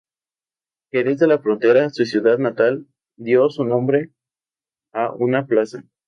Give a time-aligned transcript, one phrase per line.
[0.91, 2.87] Jerez de la Frontera, su ciudad natal,
[3.19, 4.09] dio su nombre
[4.93, 5.83] a una plaza.